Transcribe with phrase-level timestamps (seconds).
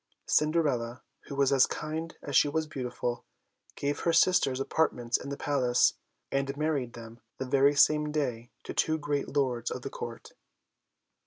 [0.25, 3.23] Cinderella, who was as kind as she was beautiful,
[3.75, 5.93] gave her sisters apartments in the palace,
[6.31, 10.31] and married them the very same day to two great lords of the court.